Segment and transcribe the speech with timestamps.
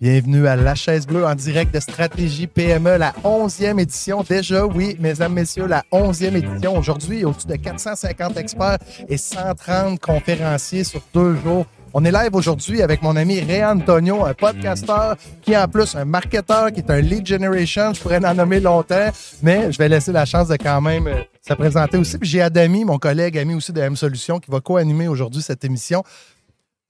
[0.00, 4.24] Bienvenue à La Chaise Bleue en direct de Stratégie PME, la 11e édition.
[4.26, 6.78] Déjà, oui, mesdames, messieurs, la 11e édition.
[6.78, 8.78] Aujourd'hui, au-dessus de 450 experts
[9.10, 11.66] et 130 conférenciers sur deux jours.
[11.92, 15.94] On est live aujourd'hui avec mon ami Ray Antonio, un podcasteur qui est en plus
[15.94, 17.92] un marketeur, qui est un lead generation.
[17.92, 19.10] Je pourrais en nommer longtemps,
[19.42, 22.16] mais je vais laisser la chance de quand même euh, se présenter aussi.
[22.16, 25.62] Puis j'ai Adami, mon collègue, ami aussi de M Solutions, qui va co-animer aujourd'hui cette
[25.62, 26.02] émission.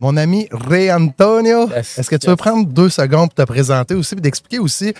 [0.00, 2.30] Mon ami Ray Antonio, Yes, est-ce que tu yes.
[2.30, 4.94] veux prendre deux secondes pour te présenter aussi, puis d'expliquer aussi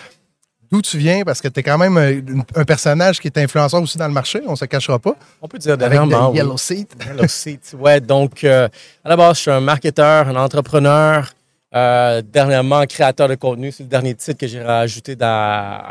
[0.71, 3.81] d'où tu viens, parce que tu es quand même un, un personnage qui est influenceur
[3.81, 5.85] aussi dans le marché, on se cachera pas, On peut dire le
[6.29, 6.37] oui.
[6.37, 6.95] Yellow Seat.
[7.09, 7.75] Hello Seat.
[7.77, 8.69] Ouais, donc euh,
[9.03, 11.29] à la base, je suis un marketeur, un entrepreneur.
[11.75, 13.71] euh, dernièrement, créateur de contenu.
[13.71, 15.81] C'est le dernier titre que j'ai rajouté dans,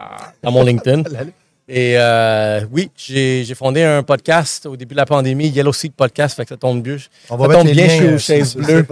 [0.42, 1.02] dans mon LinkedIn.
[1.72, 6.34] Et euh, oui, j'ai fondé un podcast au début de la pandémie, Yellow Seat Podcast,
[6.34, 6.96] fait que ça tombe bien.
[7.30, 8.84] On Ça tombe bien chez euh, Chaise Bleue.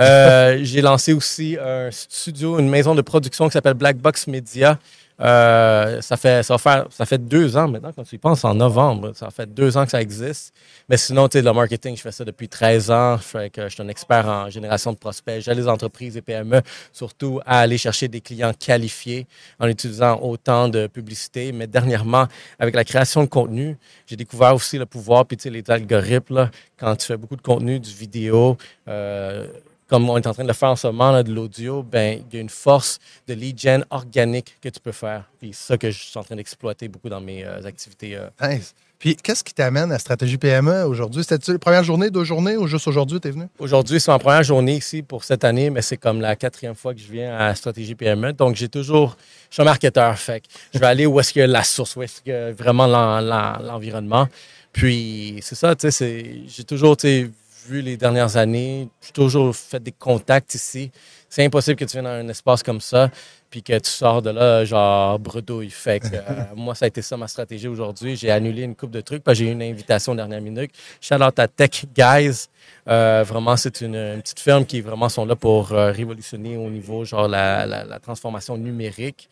[0.00, 4.80] Euh, j'ai lancé aussi un studio, une maison de production qui s'appelle Black Box Media.
[5.20, 8.54] Euh, ça, fait, ça, faire, ça fait deux ans maintenant, quand tu y penses, en
[8.54, 9.12] novembre.
[9.14, 10.54] Ça fait deux ans que ça existe.
[10.88, 13.18] Mais sinon, tu sais, le marketing, je fais ça depuis 13 ans.
[13.18, 15.40] Fait que je suis un expert en génération de prospects.
[15.40, 19.26] J'aide les entreprises et PME surtout à aller chercher des clients qualifiés
[19.58, 21.50] en utilisant autant de publicité.
[21.52, 22.26] Mais dernièrement,
[22.58, 26.34] avec la création de contenu, j'ai découvert aussi le pouvoir, puis tu sais, les algorithmes,
[26.34, 29.46] là, quand tu fais beaucoup de contenu, du vidéo, euh,
[29.88, 32.22] comme on est en train de le faire en ce moment, là, de l'audio, ben
[32.30, 35.24] il y a une force de lead gen organique que tu peux faire.
[35.40, 38.16] Puis c'est ça que je suis en train d'exploiter beaucoup dans mes euh, activités.
[38.16, 38.28] euh.
[38.40, 38.74] Nice.
[38.98, 41.22] Puis, qu'est-ce qui t'amène à Stratégie PME aujourd'hui?
[41.22, 43.44] C'était-tu la première journée, deux journées ou juste aujourd'hui, t'es venu?
[43.60, 46.92] Aujourd'hui, c'est ma première journée ici pour cette année, mais c'est comme la quatrième fois
[46.94, 48.32] que je viens à Stratégie PME.
[48.32, 49.16] Donc, j'ai toujours.
[49.50, 51.62] Je suis un marketeur, fait que je vais aller où est-ce qu'il y a la
[51.62, 54.26] source, où est-ce qu'il y a vraiment l'en- l'en- l'environnement.
[54.72, 57.30] Puis, c'est ça, tu sais, c'est- j'ai toujours, tu sais,
[57.68, 60.90] vu les dernières années, j'ai toujours fait des contacts ici.
[61.28, 63.10] C'est impossible que tu viennes dans un espace comme ça,
[63.50, 65.68] puis que tu sors de là, genre, bredouille.
[65.70, 66.20] Fait que euh,
[66.56, 68.16] moi, ça a été ça ma stratégie aujourd'hui.
[68.16, 70.70] J'ai annulé une coupe de trucs, parce que j'ai eu une invitation dernière minute.
[71.00, 72.46] Shout out à Tech Guys.
[72.88, 76.70] Euh, vraiment, c'est une, une petite firme qui vraiment sont là pour euh, révolutionner au
[76.70, 79.28] niveau, genre, la, la- la transformation numérique.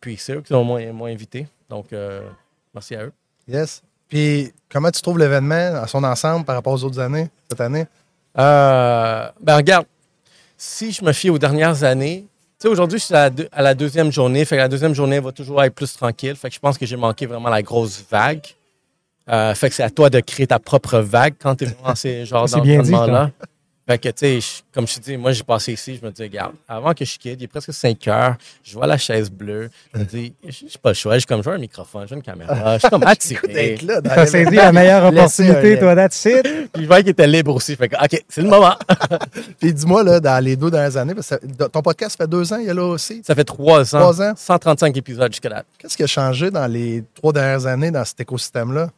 [0.00, 1.46] Puis c'est eux qui m'ont invité.
[1.68, 1.86] Donc,
[2.72, 3.12] merci à eux.
[3.48, 3.82] Yes.
[4.14, 7.84] Puis, comment tu trouves l'événement à son ensemble par rapport aux autres années, cette année?
[8.38, 9.86] Euh, ben regarde,
[10.56, 12.24] si je me fie aux dernières années,
[12.60, 14.44] tu sais, aujourd'hui, je suis à la, deux- à la deuxième journée.
[14.44, 16.36] Fait que la deuxième journée va toujours être plus tranquille.
[16.36, 18.44] Fait que je pense que j'ai manqué vraiment la grosse vague.
[19.28, 21.96] Euh, fait que c'est à toi de créer ta propre vague quand tu es dans
[21.96, 22.46] ces genres
[22.92, 23.30] d'environnement-là.
[23.86, 26.10] Fait que, tu sais, je- comme je te dis, moi, j'ai passé ici, je me
[26.10, 29.30] dis, regarde, avant que je quitte, il est presque 5 heures, je vois la chaise
[29.30, 32.22] bleue, je me dis, j'ai pas le choix, j'ai comme, j'ai un microphone, j'ai une
[32.22, 33.76] caméra, je suis comme attiré.
[33.82, 36.42] Là T'as saisi la meilleure opportunité, toi, that's it.
[36.72, 38.74] Puis je voyais qu'il était libre aussi, fait que, OK, c'est le moment.
[39.60, 42.52] Puis, dis-moi, là, dans les deux dernières années, parce que ça- ton podcast fait deux
[42.54, 43.22] ans, il y a là aussi?
[43.26, 44.32] Ça fait trois ans, Trois ans?
[44.34, 45.66] 135 épisodes jusqu'à date.
[45.78, 48.88] Qu'est-ce qui a changé dans les trois dernières années dans cet écosystème-là?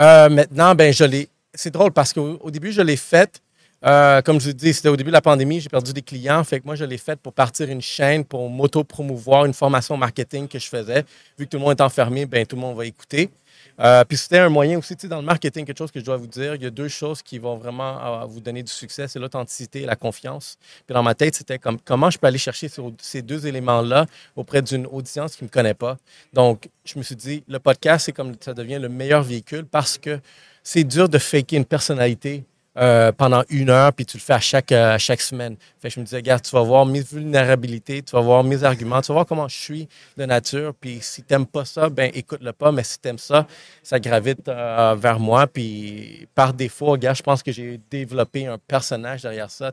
[0.00, 1.28] Euh, maintenant, ben, je l'ai.
[1.52, 3.40] C'est drôle parce qu'au au début, je l'ai faite.
[3.84, 6.44] Euh, comme je vous dis, c'était au début de la pandémie, j'ai perdu des clients.
[6.44, 10.48] Fait que moi, je l'ai faite pour partir une chaîne, pour m'auto-promouvoir une formation marketing
[10.48, 11.04] que je faisais.
[11.38, 13.30] Vu que tout le monde est enfermé, ben, tout le monde va écouter.
[13.78, 16.04] Euh, puis c'était un moyen aussi, tu sais, dans le marketing, quelque chose que je
[16.04, 18.70] dois vous dire, il y a deux choses qui vont vraiment euh, vous donner du
[18.70, 20.58] succès, c'est l'authenticité et la confiance.
[20.86, 24.04] Puis dans ma tête, c'était comme comment je peux aller chercher ce- ces deux éléments-là
[24.36, 25.96] auprès d'une audience qui ne me connaît pas?
[26.34, 29.96] Donc, je me suis dit, le podcast, c'est comme ça devient le meilleur véhicule parce
[29.96, 30.20] que
[30.62, 32.44] c'est dur de faker une personnalité
[32.76, 35.56] euh, pendant une heure, puis tu le fais à chaque, euh, à chaque semaine.
[35.80, 39.00] Fait je me disais, regarde, tu vas voir mes vulnérabilités, tu vas voir mes arguments,
[39.00, 42.52] tu vas voir comment je suis de nature, puis si t'aimes pas ça, ben écoute-le
[42.52, 43.48] pas, mais si t'aimes ça,
[43.82, 48.58] ça gravite euh, vers moi, puis par défaut, regarde, je pense que j'ai développé un
[48.58, 49.72] personnage derrière ça,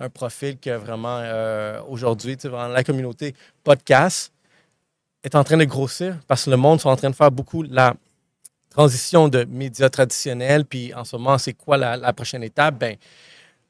[0.00, 1.22] un profil que vraiment,
[1.88, 4.32] aujourd'hui, la communauté podcast
[5.22, 7.62] est en train de grossir parce que le monde sont en train de faire beaucoup
[7.62, 7.94] la
[8.78, 12.78] transition de médias traditionnels, puis en ce moment, c'est quoi la, prochaine étape?
[12.78, 12.94] Ben,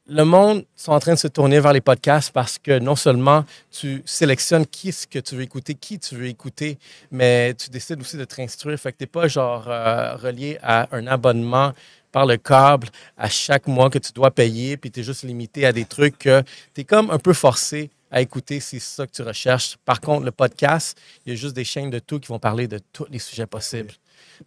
[0.05, 3.43] le monde sont en train de se tourner vers les podcasts parce que non seulement
[3.71, 6.77] tu sélectionnes qui est-ce que tu veux écouter, qui tu veux écouter,
[7.09, 8.79] mais tu décides aussi de t'instruire.
[8.79, 11.73] Fait que tu n'es pas genre euh, relié à un abonnement
[12.11, 15.65] par le câble à chaque mois que tu dois payer, puis tu es juste limité
[15.65, 16.43] à des trucs que
[16.75, 19.77] tu es comme un peu forcé à écouter si c'est ça que tu recherches.
[19.85, 20.95] Par contre, le podcast,
[21.25, 23.47] il y a juste des chaînes de tout qui vont parler de tous les sujets
[23.47, 23.93] possibles.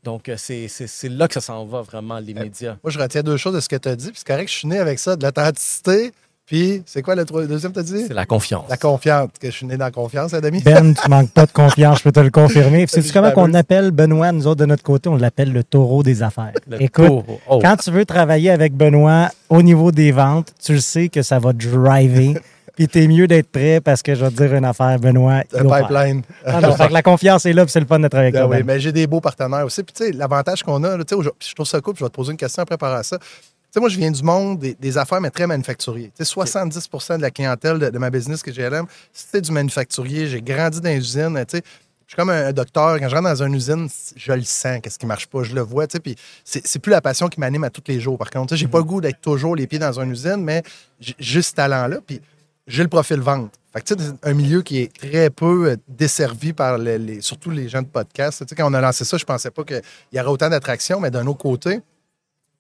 [0.05, 2.77] Donc, euh, c'est là que ça s'en va vraiment, les médias.
[2.83, 4.09] Moi, je retiens deux choses de ce que tu as dit.
[4.09, 6.13] Puis, c'est correct, je suis né avec ça, de l'authenticité.
[6.47, 8.05] Puis, c'est quoi le deuxième, t'as dit?
[8.07, 8.65] C'est la confiance.
[8.69, 9.31] La confiance.
[9.41, 10.61] Que je suis né dans la confiance, Adami?
[10.61, 12.85] Ben, tu manques pas de confiance, je peux te le confirmer.
[12.89, 16.23] C'est comment qu'on appelle Benoît, nous autres de notre côté, on l'appelle le taureau des
[16.23, 16.53] affaires.
[16.69, 17.41] Le Écoute, taureau.
[17.49, 17.59] Oh.
[17.63, 21.39] quand tu veux travailler avec Benoît au niveau des ventes, tu le sais que ça
[21.39, 22.35] va driver
[22.75, 25.43] Puis t'es mieux d'être prêt parce que je vais te dire une affaire, Benoît.
[25.55, 25.87] Un opère.
[25.89, 26.23] pipeline.
[26.45, 28.41] Ah non, fait que la confiance est là, puis c'est le fun d'être avec Ben
[28.41, 28.51] toi.
[28.51, 28.67] oui, Ben.
[28.67, 29.83] mais j'ai des beaux partenaires aussi.
[29.83, 32.15] Puis, tu sais, l'avantage qu'on a, là, je trouve ça cool, puis je vais te
[32.15, 33.19] poser une question après par à ça.
[33.19, 33.25] Tu
[33.71, 36.13] sais, moi, je viens du monde des, des affaires, mais très manufacturier.
[36.17, 39.51] Tu sais, 70% de la clientèle de, de ma business que j'ai GLM, c'était du
[39.53, 40.27] manufacturier.
[40.27, 41.35] J'ai grandi dans les usines.
[41.49, 41.63] Tu sais,
[42.07, 42.99] je suis comme un, docteur.
[43.01, 45.63] Quand je rentre dans une usine, je le sens, qu'est-ce qui marche pas, je le
[45.63, 45.87] vois.
[45.87, 48.19] Tu sais, puis c'est plus la passion qui m'anime à tous les jours.
[48.19, 50.43] Par contre, tu sais, j'ai pas le goût d'être toujours les pieds dans une usine,
[50.43, 50.63] mais
[51.01, 51.99] j'ai j'ai ce talent-là.
[52.07, 52.21] Puis
[52.67, 53.53] j'ai le profil vente.
[53.73, 57.69] Fait que, c'est un milieu qui est très peu euh, desservi par les, surtout les
[57.69, 58.43] gens de podcast.
[58.43, 59.81] Tu sais, quand on a lancé ça, je pensais pas qu'il
[60.13, 61.81] y aurait autant d'attractions, mais d'un autre côté,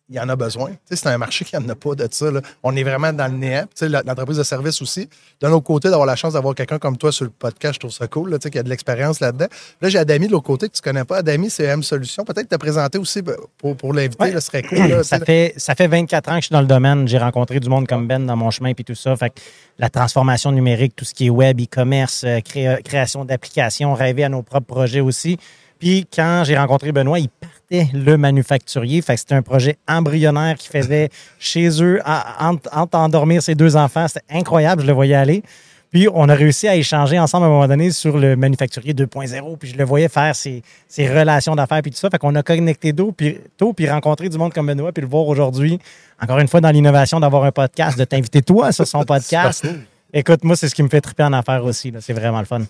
[0.09, 0.73] il y en a besoin.
[0.91, 2.31] C'est un marché qui n'en a pas de ça.
[2.31, 2.41] là.
[2.63, 3.65] On est vraiment dans le néant.
[3.81, 5.09] L'entreprise de service aussi.
[5.41, 7.93] D'un autre côté, d'avoir la chance d'avoir quelqu'un comme toi sur le podcast, je trouve
[7.93, 9.47] ça cool, qui a de l'expérience là-dedans.
[9.81, 11.19] Là, j'ai Adami de l'autre côté que tu connais pas.
[11.19, 12.25] Adami, c'est M Solutions.
[12.25, 14.33] Peut-être te présenter aussi ben, pour, pour l'inviter, Ouais.
[14.33, 14.79] ce serait cool.
[14.89, 17.09] là, Ça fait, ça fait 24 ans que je suis dans le domaine.
[17.09, 19.17] J'ai rencontré du monde comme Ben dans mon chemin puis tout ça.
[19.17, 19.41] Fait que
[19.79, 24.29] la transformation numérique, tout ce qui est web, e-commerce, euh, créa- création d'applications, rêver à
[24.29, 25.39] nos propres projets aussi.
[25.79, 27.57] Puis quand j'ai rencontré Benoît, il partait
[27.93, 29.01] le manufacturier.
[29.03, 31.09] Fait que c'était un projet embryonnaire qu'il faisait
[31.39, 34.07] chez eux, à- entre, entre endormir ses deux enfants.
[34.09, 35.43] C'était incroyable, je le voyais aller.
[35.91, 39.57] Puis on a réussi à échanger ensemble à un moment donné sur le manufacturier 2.0.
[39.59, 42.09] Puis je le voyais faire ses, ses relations d'affaires puis tout ça.
[42.09, 45.09] Fait qu'on a connecté tôt puis, tôt, puis rencontré du monde comme Benoît, puis le
[45.09, 45.79] voir aujourd'hui.
[46.21, 49.67] Encore une fois, dans l'innovation, d'avoir un podcast, de t'inviter toi sur son podcast.
[50.15, 51.91] Écoute, moi, c'est ce qui me fait triper en affaires aussi.
[51.91, 52.01] là.
[52.01, 52.61] C'est vraiment le fun.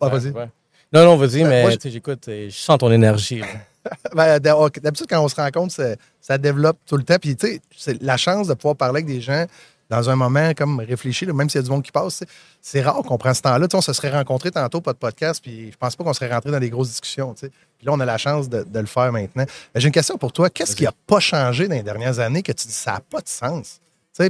[0.00, 0.30] Ah, vas-y.
[0.30, 0.46] Ouais.
[0.92, 3.40] Non, non, vas-y, Ben, mais j'écoute, et je sens ton énergie.
[4.14, 5.74] Ben, D'habitude, quand on se rencontre,
[6.20, 7.16] ça, développe tout le temps.
[7.20, 9.46] Puis, tu sais, c'est la chance de pouvoir parler avec des gens
[9.90, 12.22] dans un moment comme réfléchi, là, même s'il y a du monde qui passe.
[12.62, 13.66] C'est rare qu'on prend ce temps-là.
[13.74, 16.50] On se serait rencontrés tantôt, pas de podcast, puis je pense pas qu'on serait rentré
[16.50, 17.34] dans des grosses discussions.
[17.34, 17.50] Puis
[17.82, 19.44] là, on a la chance de, de le faire maintenant.
[19.74, 20.48] Mais J'ai une question pour toi.
[20.48, 23.20] Qu'est-ce qui n'a pas changé dans les dernières années que tu dis ça n'a pas
[23.20, 23.80] de sens?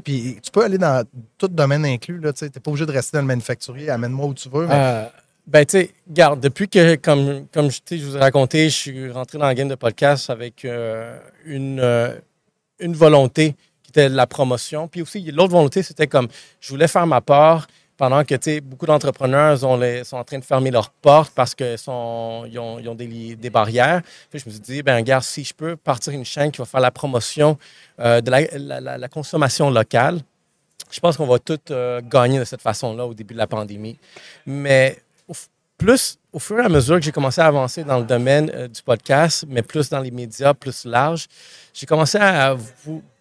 [0.05, 1.05] Puis tu peux aller dans
[1.39, 2.21] tout domaine inclus.
[2.37, 3.91] Tu n'es pas obligé de rester dans le manufacturier.
[3.91, 4.67] Amène-moi où tu veux.
[4.67, 5.05] mais- Euh,
[5.47, 9.11] ben, tu sais, garde, depuis que, comme, comme je, je vous ai raconté, je suis
[9.11, 12.17] rentré dans le game de podcast avec euh, une, euh,
[12.79, 14.87] une volonté qui était la promotion.
[14.89, 16.29] Puis aussi, l'autre volonté, c'était comme,
[16.61, 17.67] je voulais faire ma part
[17.97, 21.77] pendant que, tu sais, beaucoup d'entrepreneurs sont en train de fermer leurs portes parce qu'ils
[21.89, 24.03] ont, ils ont des, des barrières.
[24.31, 26.65] Puis je me suis dit, ben, regarde, si je peux partir une chaîne qui va
[26.65, 27.59] faire la promotion
[28.01, 30.21] euh, de la, la- consommation locale,
[30.91, 31.73] je pense qu'on va tous
[32.11, 33.99] gagner de cette façon-là au début de la pandémie.
[34.47, 35.02] Mais
[35.83, 38.69] plus, au fur et à mesure que j'ai commencé à avancer dans le domaine euh,
[38.69, 41.27] du podcast, mais plus dans les médias, plus large,
[41.75, 42.57] j'ai commencé à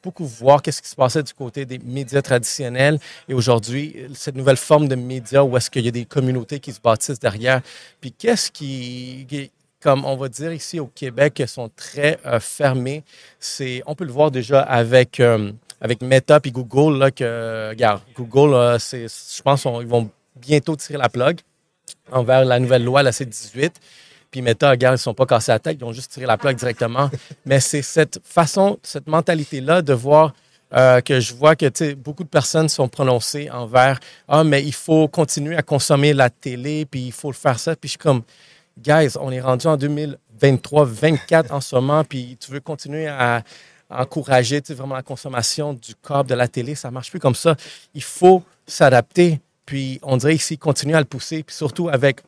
[0.03, 4.57] beaucoup voir qu'est-ce qui se passait du côté des médias traditionnels et aujourd'hui, cette nouvelle
[4.57, 7.62] forme de médias où est-ce qu'il y a des communautés qui se bâtissent derrière.
[8.00, 13.04] Puis qu'est-ce qui, comme on va dire ici au Québec, sont très euh, fermés,
[13.39, 17.75] c'est, on peut le voir déjà avec, euh, avec Meta et Google, là, que,
[18.15, 21.39] Google, là, c'est, je pense qu'ils vont bientôt tirer la plug
[22.11, 23.71] envers la nouvelle loi, la C-18.
[24.31, 26.38] Puis Meta, regarde, ils ne sont pas cassés la tête, ils ont juste tiré la
[26.38, 27.09] plug directement.
[27.45, 30.33] Mais c'est cette façon, cette mentalité-là de voir
[30.73, 33.99] euh, que je vois que beaucoup de personnes sont prononcées envers
[34.29, 37.75] Ah, mais il faut continuer à consommer la télé, puis il faut le faire ça.
[37.75, 38.21] Puis je suis comme
[38.79, 43.44] Guys, on est rendu en 2023, 24 en ce moment, puis tu veux continuer à,
[43.89, 47.57] encourager vraiment la consommation du câble, de la télé, ça ne marche plus comme ça.
[47.94, 49.41] Il faut s'adapter.
[49.65, 52.21] Puis on dirait ici, continuer à le pousser, puis surtout avec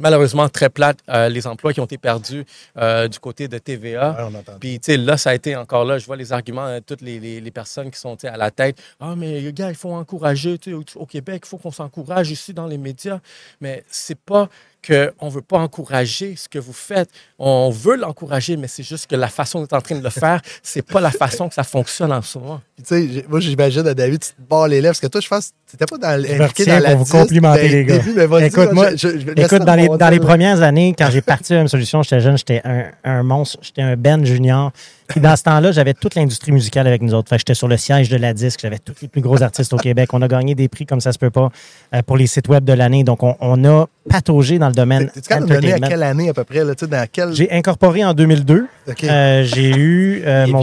[0.00, 2.44] malheureusement très plate euh, les emplois qui ont été perdus
[2.76, 4.28] euh, du côté de TVA.
[4.28, 4.40] Ouais.
[4.60, 7.00] Puis, tu sais, là, ça a été encore là, je vois les arguments de toutes
[7.00, 8.80] les, les- les personnes qui sont à la tête.
[9.00, 10.56] Ah, mais les gars, il faut encourager,
[10.94, 13.18] au Québec, il faut qu'on s'encourage ici dans les médias.
[13.60, 14.48] Mais c'est pas
[14.86, 17.10] qu'on ne veut pas encourager ce que vous faites.
[17.38, 20.02] On veut l'encourager, mais c'est juste que la façon dont tu es en train de
[20.04, 22.60] le faire, c'est pas la façon que ça fonctionne en ce moment.
[22.76, 25.20] Puis, tu sais, moi, j'imagine à David, tu te barres les lèvres parce que toi,
[25.20, 27.74] je pense que tu n'étais pas dans, impliqué dans la pour vous 10 complimenter, le
[27.76, 27.98] les gars.
[27.98, 30.94] début, mais vas-y, Écoute, moi- je- je- je Écoute, dans les, dans les premières années,
[30.96, 34.24] quand j'ai parti à une solution, j'étais jeune, j'étais un, un monstre, j'étais un Ben
[34.24, 34.72] junior.
[35.08, 37.28] Puis dans ce temps-là, j'avais toute l'industrie musicale avec nous autres.
[37.30, 39.76] Fait j'étais sur le siège de la disque, j'avais tous les plus gros artistes au
[39.78, 40.12] Québec.
[40.12, 41.50] On a gagné des prix comme ça se peut pas
[41.94, 43.04] euh, pour les sites web de l'année.
[43.04, 46.34] Donc, on, on a pataugé dans le domaine de me donner à quelle année à
[46.34, 47.32] peu près, là, tu sais, dans quel.
[47.34, 48.66] J'ai incorporé en 2002.
[48.88, 49.04] OK.
[49.04, 50.62] Euh, j'ai eu euh, mon-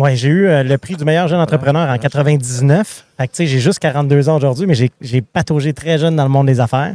[0.00, 3.04] ouais, j'ai eu euh, le prix du meilleur jeune entrepreneur en 99.
[3.16, 6.16] Fait que tu sais, j'ai juste 42 ans aujourd'hui, mais j'ai, j'ai pataugé très jeune
[6.16, 6.94] dans le monde des affaires.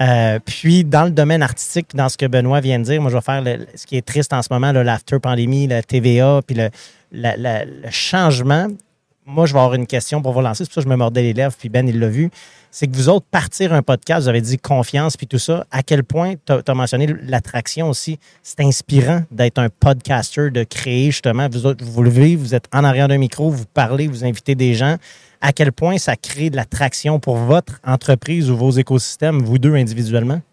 [0.00, 3.16] Euh, puis dans le domaine artistique, dans ce que Benoît vient de dire, moi je
[3.16, 3.42] vais faire
[3.74, 6.56] ce qui est triste en ce moment, l'after pandémie, la TVA, puis
[7.12, 8.68] le, changement.
[9.24, 10.64] moi, je vais avoir une question pour vous lancer.
[10.64, 12.30] C'est pour ça que je me mordais les lèvres, puis Ben, il l'a vu.
[12.70, 15.66] C'est que vous autres, partir un podcast, vous avez dit confiance, puis tout ça.
[15.70, 18.18] À quel point, tu as, mentionné l'attraction aussi?
[18.42, 21.48] C'est inspirant d'être un podcaster, de créer justement.
[21.50, 24.74] Vous autres, vous levez, vous êtes en arrière d'un micro, vous parlez, vous invitez des
[24.74, 24.96] gens.
[25.40, 29.74] À quel point ça crée de l'attraction pour votre entreprise ou vos écosystèmes, vous deux
[29.74, 30.40] individuellement?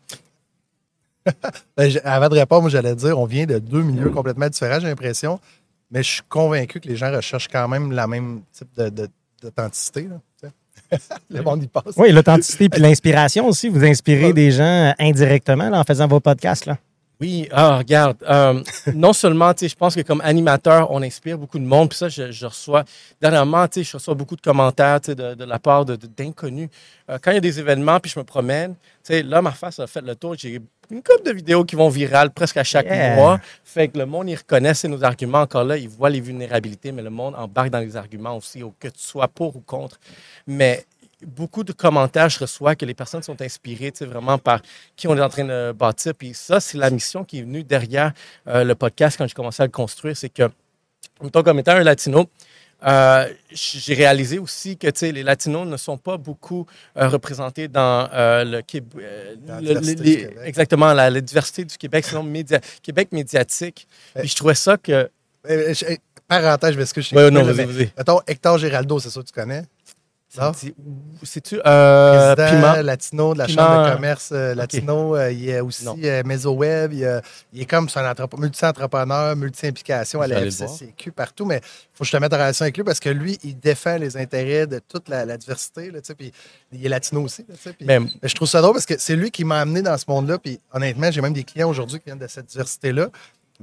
[1.78, 4.88] Ben, avant de répondre, moi, j'allais dire, on vient de deux milieux complètement différents, j'ai
[4.88, 5.40] l'impression.
[5.90, 8.68] Mais je suis convaincu que les gens recherchent quand même la même type
[9.42, 10.10] d'authenticité.
[11.30, 11.96] le monde y passe.
[11.98, 13.70] Oui, l'authenticité puis l'inspiration aussi.
[13.70, 16.66] Vous inspirez des gens indirectement en faisant vos podcasts.
[16.66, 16.78] Là.
[17.22, 18.62] Oui, ah, regarde, euh,
[18.94, 21.90] non seulement, je pense que comme animateur, on inspire beaucoup de monde.
[21.90, 22.84] Puis ça, je, reçois,
[23.22, 26.70] dernièrement, je reçois beaucoup de commentaires de, de, la part d'inconnus.
[27.10, 28.76] Euh, quand il y a des événements, puis je me promène,
[29.10, 30.36] là, ma face a fait le tour.
[30.38, 33.40] J'ai une couple de vidéos qui vont virales presque à chaque mois.
[33.64, 35.42] Fait que le monde, il reconnaît nos arguments.
[35.42, 38.88] Encore là, il voit les vulnérabilités, mais le monde embarque dans les arguments aussi, que
[38.88, 40.00] tu sois pour ou contre.
[40.46, 40.86] Mais
[41.26, 44.62] beaucoup de commentaires je reçois que les personnes sont inspirées vraiment par
[44.96, 46.14] qui on est en train de bâtir.
[46.16, 48.14] Puis ça, c'est la mission qui est venue derrière
[48.48, 50.16] euh, le podcast quand j'ai commencé à le construire.
[50.16, 50.44] C'est que,
[51.32, 52.30] comme étant un latino,
[52.86, 56.66] euh, j'ai réalisé aussi que les Latinos ne sont pas beaucoup
[56.98, 58.98] euh, représentés dans le, Québec.
[60.44, 63.88] Exactement, la, diversité du Québec, sinon média, Québec médiatique.
[64.16, 65.10] Puis je trouvais ça que.
[66.28, 67.10] Parenthèse, je m'excuse.
[67.14, 69.64] Oui, non, vas-y, Mettons, Hector Géraldo, c'est ça que tu connais?
[71.24, 72.82] C'est-tu euh, Piment?
[72.82, 75.16] latino de la Chambre de commerce euh, latino.
[75.16, 76.94] Euh, il y a aussi euh, MesoWeb.
[76.94, 77.22] Il,
[77.54, 81.46] il, est comme un multi-entrepreneur, multi-implication à la FCCQ, partout.
[81.46, 83.60] Mais il faut que je te mette en relation avec lui parce que lui, il
[83.60, 85.92] défend les intérêts de toute la, diversité.
[85.92, 86.32] Là, puis
[86.72, 87.46] il est latino aussi.
[87.82, 90.40] mais, je trouve ça drôle parce que c'est lui qui m'a amené dans ce monde-là.
[90.40, 93.10] Puis honnêtement, j'ai même des clients aujourd'hui qui viennent de cette diversité-là.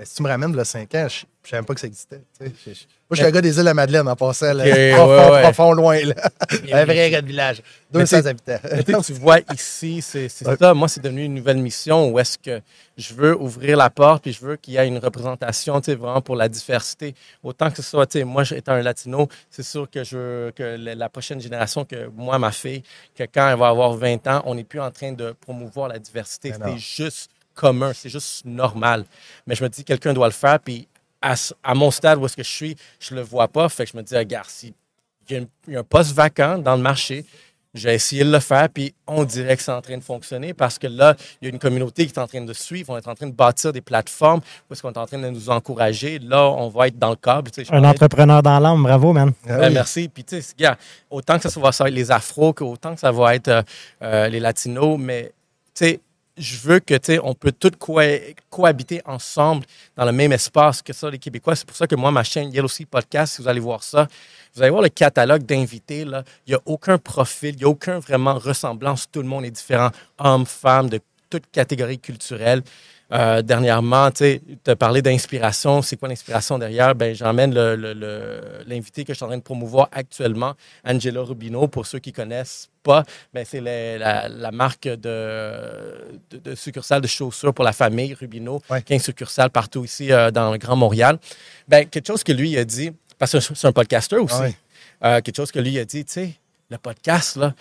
[0.00, 1.87] Mais si tu me ramènes de 5 ans, je ne savais même pas que ça
[1.87, 2.23] existait.
[2.40, 2.49] Moi,
[3.11, 4.64] je suis un gars des îles à Madeleine en passant, là,
[4.95, 6.00] profond, profond, loin.
[6.02, 6.14] Là.
[6.73, 7.62] un vrai gars de village.
[7.92, 9.02] 200 habitants.
[9.04, 10.73] tu vois ici, c'est ça.
[10.73, 12.62] Moi, c'est devenu une nouvelle mission où est-ce que
[12.97, 16.35] je veux ouvrir la porte puis je veux qu'il y ait une représentation vraiment pour
[16.35, 17.14] la diversité.
[17.42, 21.09] Autant que ce soit, moi, étant un latino, c'est sûr que je veux que la
[21.11, 22.83] prochaine génération, que moi, ma fille,
[23.14, 25.99] que quand elle va avoir 20 ans, on n'est plus en train de promouvoir la
[25.99, 26.54] diversité.
[26.59, 29.04] C'est juste commun, c'est juste normal.
[29.47, 30.88] Mais je me dis, quelqu'un doit le faire, puis
[31.23, 33.69] à, mon stade où est-ce que je suis, je le vois pas.
[33.69, 34.73] Fait que je me dis, regarde, s'il
[35.28, 37.25] y, a un poste vacant dans le marché,
[37.73, 40.76] j'ai essayé de le faire, puis on dirait que c'est en train de fonctionner parce
[40.76, 42.92] que là, il y a une communauté qui est en train de suivre.
[42.92, 45.28] On est en train de bâtir des plateformes où est-ce qu'on est en train de
[45.28, 46.19] nous encourager.
[46.19, 47.50] Là, on va être dans le câble.
[47.71, 49.33] un entrepreneur dans l'âme, bravo, man.
[49.49, 50.09] Ah ben, merci.
[50.09, 50.54] Puis, tu sais,
[51.09, 53.62] autant que ça va être les afros, autant que ça va être euh,
[54.02, 55.33] euh, les latinos, mais,
[55.73, 56.00] tu sais,
[56.37, 57.72] je veux que, tu sais, on peut tous
[58.49, 61.56] cohabiter ensemble dans le même espace que ça, les Québécois.
[61.56, 64.08] C'est pour ça que moi, ma chaîne Yellow Sea Podcast, si vous allez voir ça,
[64.54, 66.00] vous allez voir le catalogue d'invités.
[66.00, 69.06] Il n'y a aucun profil, il n'y a aucun vraiment ressemblance.
[69.10, 72.62] Tout le monde est différent, hommes, femmes, de toute catégorie culturelle.
[73.12, 75.83] Euh, dernièrement, tu as parlé d'inspiration.
[75.83, 76.95] C'est quoi l'inspiration derrière?
[76.95, 81.99] Ben, j'emmène l'invité que je suis en train de promouvoir actuellement, Angela Rubino, pour ceux
[81.99, 83.05] qui connaissent pas.
[83.35, 89.50] Ben, c'est la, marque de, de, succursale de chaussures pour la famille Rubino, 15 succursales
[89.50, 91.19] partout ici euh, dans le Grand Montréal.
[91.69, 94.57] Ben, quelque chose que lui a dit, parce que c'est un podcaster aussi,
[95.05, 96.35] euh, quelque chose que lui a dit, tu sais,
[96.71, 97.55] le podcast, là,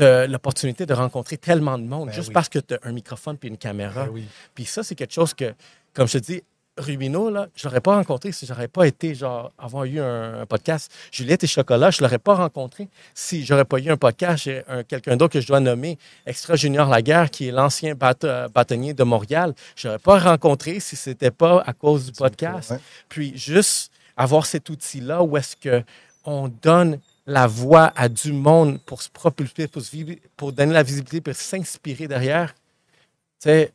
[0.00, 3.48] l'opportunité de rencontrer tellement de monde ben juste parce que tu as un microphone puis
[3.48, 4.06] une caméra.
[4.06, 4.22] Ben
[4.54, 5.54] puis ça, c'est quelque chose que,
[5.94, 6.42] comme je te dis,
[6.80, 10.46] Rubino, là, je ne l'aurais pas rencontré si j'aurais pas été, genre, avoir eu un,
[10.46, 10.90] podcast.
[11.12, 14.44] Juliette et Chocolat, je ne l'aurais pas rencontré si j'aurais pas eu un podcast.
[14.44, 19.04] J'ai quelqu'un d'autre que je dois nommer, Extra Junior Laguerre, qui est l'ancien bâtonnier de
[19.04, 19.54] Montréal.
[19.76, 22.74] Je n'aurais pas rencontré si ce n'était pas à cause du podcast.
[23.08, 26.98] Puis juste avoir cet outil-là où est-ce qu'on donne
[27.30, 29.82] la voix à du monde pour se propulser, pour,
[30.36, 33.72] pour donner la visibilité, pour s'inspirer derrière, tu sais,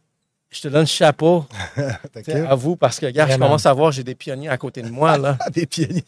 [0.52, 1.46] je te donne le chapeau
[2.48, 4.90] à vous parce que, regarde, je commence à voir, j'ai des pionniers à côté de
[4.90, 5.18] moi.
[5.18, 5.38] Là.
[5.52, 6.04] des pionniers.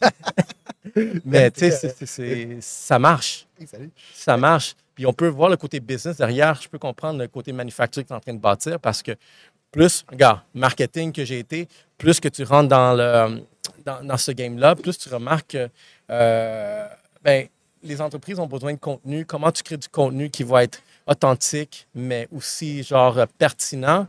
[1.24, 3.46] Mais tu sais, ça marche.
[4.14, 4.74] Ça marche.
[4.94, 6.60] Puis on peut voir le côté business derrière.
[6.60, 9.12] Je peux comprendre le côté manufacturier que tu es en train de bâtir parce que
[9.70, 13.42] plus, regarde, marketing que j'ai été, plus que tu rentres dans, le,
[13.84, 15.68] dans, ce game-là, plus tu remarques que
[16.10, 16.86] euh,
[17.22, 17.46] ben,
[17.82, 19.24] les entreprises ont besoin de contenu.
[19.24, 24.06] Comment tu crées du contenu qui va être authentique, mais aussi genre pertinent?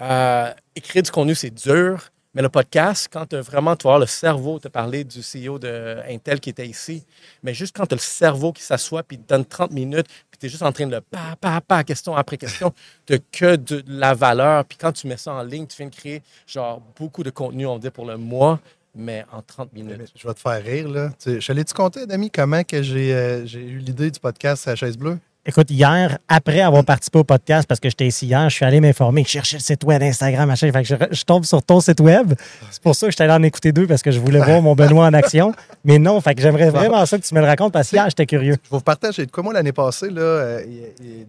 [0.00, 2.10] Euh, écrire du contenu, c'est dur.
[2.32, 6.38] Mais le podcast, quand vraiment tu vas le cerveau te parler du CEO de Intel
[6.38, 7.04] qui était ici,
[7.42, 10.38] mais juste quand tu as le cerveau qui s'assoit puis te donne 30 minutes, puis
[10.38, 12.72] tu es juste en train de le pa, pa, pa, question après question,
[13.06, 14.64] tu que de la valeur.
[14.64, 17.66] Puis quand tu mets ça en ligne, tu viens de créer genre beaucoup de contenu,
[17.66, 18.60] on dit, pour le mois
[18.94, 20.12] mais en 30 Mais minutes.
[20.14, 21.10] Je vais te faire rire, là.
[21.18, 24.72] Tu je l'ai-tu compté, Dami, comment que j'ai euh, j'ai eu l'idée du podcast à
[24.72, 25.18] la chaise bleue?
[25.46, 28.78] Écoute, hier, après avoir participé au podcast, parce que j'étais ici hier, je suis allé
[28.78, 30.70] m'informer, je cherchais le site web, Instagram, machin.
[30.70, 32.34] Fait que je, je tombe sur ton site web.
[32.70, 34.74] C'est pour ça que j'étais allé en écouter deux, parce que je voulais voir mon
[34.74, 35.54] Benoît en action.
[35.82, 38.04] Mais non, fait que j'aimerais vraiment ça que tu me le racontes, parce que hier,
[38.10, 38.58] j'étais curieux.
[38.62, 40.62] Je vais vous partager de quoi moi l'année passée, là, euh,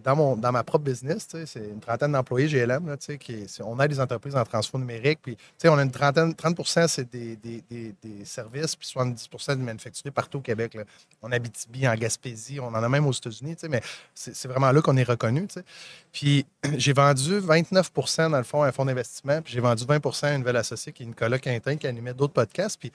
[0.04, 3.46] dans, mon, dans ma propre business, c'est une trentaine d'employés GLM, là, tu sais, qui
[3.64, 6.60] on aide les entreprises en transfert numérique, puis tu sais, on a une trentaine, 30
[6.86, 10.74] c'est des, des, des, des services, puis 70% du manufacturier partout au Québec.
[10.74, 10.82] Là.
[11.22, 13.80] On habite Abitibi, en Gaspésie, on en a même aux États-Unis, tu sais, mais
[14.14, 15.46] c'est vraiment là qu'on est reconnu.
[15.46, 15.64] tu sais.
[16.12, 17.90] Puis j'ai vendu 29
[18.30, 20.92] dans le fond à un fonds d'investissement, puis j'ai vendu 20 à une nouvelle associée
[20.92, 22.92] qui est Nicolas Quintin, qui animait d'autres podcasts, puis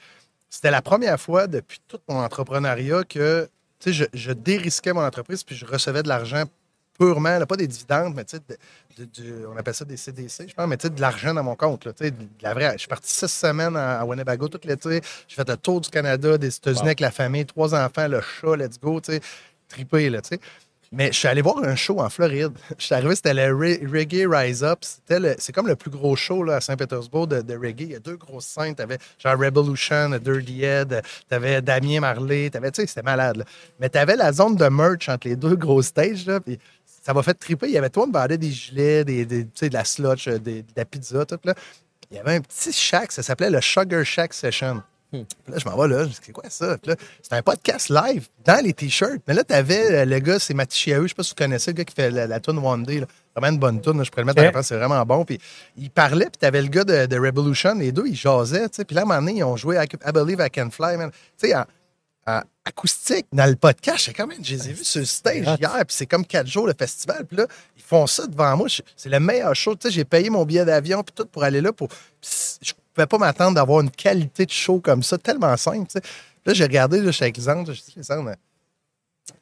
[0.49, 3.49] c'était la première fois depuis tout mon entrepreneuriat que
[3.79, 6.43] tu sais, je, je dérisquais mon entreprise puis je recevais de l'argent
[6.97, 8.41] purement, là, pas des dividendes, mais tu sais,
[8.97, 11.31] de- de- de- on appelle ça des CDC, je pense, mais tu sais, de l'argent
[11.31, 11.85] dans mon compte.
[11.85, 12.71] Là, tu sais, de la vraie.
[12.73, 15.01] Je suis parti six semaines à, à Winnebago tout l'été.
[15.27, 16.85] J'ai fait le tour du Canada, des États-Unis Wow.
[16.87, 19.21] avec la famille, trois enfants, le chat, let's go, tu sais,
[19.67, 20.39] trippé, là, tu sais.
[20.91, 22.53] Mais je suis allé voir un show en Floride.
[22.77, 24.79] Je suis arrivé, c'était le Re- Reggae Rise Up.
[25.37, 27.81] C'est comme le plus gros show là, à Saint-Pétersbourg de, reggae.
[27.81, 28.73] Il y a deux grosses scènes.
[28.75, 32.49] Tu avais genre Revolution, Dirty Head, tu avais Damien Marley.
[32.49, 33.37] t'avais- Tu sais, c'était malade.
[33.37, 33.43] là.
[33.79, 36.25] Mais tu avais la zone de merch entre les deux gros stages.
[36.25, 36.39] Là,
[37.03, 37.67] ça m'a fait triper.
[37.67, 40.39] Il y avait toi, on me vendait des gilets, des, des- de la slotch, euh,
[40.39, 41.37] de la pizza, tout.
[41.43, 41.53] Là.
[42.09, 44.81] Il y avait un petit shack, ça s'appelait le Sugar Shack Session.
[45.13, 45.23] Hmm.
[45.23, 46.77] Puis là, je m'en vais là, je dis, c'est quoi ça?
[46.77, 49.21] Puis là, c'était un podcast live dans les t-shirts.
[49.27, 51.77] Mais là, t'avais euh, le gars, c'est Matichiaou, je sais pas si vous connaissez, le
[51.77, 52.99] gars qui fait la, la tune One Day.
[52.99, 53.07] là.
[53.35, 55.23] Vraiment une bonne tune, je pourrais le mettre en France, c'est vraiment bon.
[55.23, 55.39] Puis
[55.77, 58.85] il parlait, puis t'avais le gars de, de Revolution, les deux, ils jasaient, tu sais.
[58.85, 60.97] Puis là, à un moment donné, ils ont joué I, I Believe I Can Fly.
[61.39, 61.53] Tu sais,
[62.65, 65.77] acoustique, dans le podcast, j'ai quand même, je les ai vus sur le stage hier,
[65.85, 67.25] puis c'est comme quatre jours le festival.
[67.25, 67.47] Puis là,
[67.77, 68.67] ils font ça devant moi.
[68.97, 69.75] C'est le meilleur show.
[69.75, 71.71] Tu sais, j'ai payé mon billet d'avion, puis tout pour aller là.
[71.71, 71.87] Pour...
[72.61, 75.87] je pouvais pas m'attendre d'avoir une qualité de show comme ça, tellement simple.
[76.45, 78.31] Là, j'ai regardé, là, je suis avec Lisandre, je dis, Lisandre,